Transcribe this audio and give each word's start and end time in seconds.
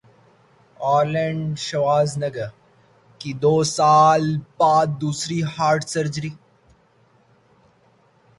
Arnold 0.79 1.57
Schwarzenegger 1.59 2.49
کی 3.21 3.31
دو 3.43 3.55
سال 3.77 4.23
بعد 4.59 4.87
دوسری 5.01 5.41
ہارٹ 5.53 5.83
سرجری 5.89 6.29